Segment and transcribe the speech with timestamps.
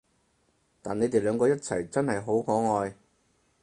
[0.81, 2.95] 但你哋兩個一齊真係好可愛